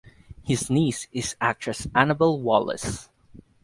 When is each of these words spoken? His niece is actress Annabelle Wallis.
His 0.41 0.67
niece 0.71 1.07
is 1.11 1.35
actress 1.39 1.85
Annabelle 1.93 2.41
Wallis. 2.41 3.07